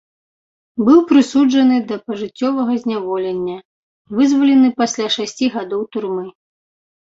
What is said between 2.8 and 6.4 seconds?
зняволення, вызвалены пасля шасці гадоў турмы.